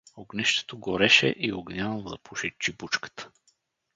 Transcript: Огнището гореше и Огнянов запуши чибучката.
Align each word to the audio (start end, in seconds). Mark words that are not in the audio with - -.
Огнището 0.17 0.77
гореше 0.77 1.35
и 1.37 1.53
Огнянов 1.53 2.07
запуши 2.07 2.51
чибучката. 2.59 3.29